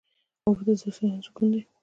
[0.45, 1.61] اوبه د ذهن سکون دي.